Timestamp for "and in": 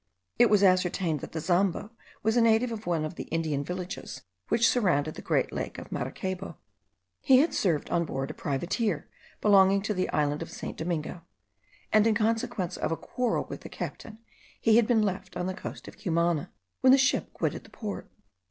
11.93-12.15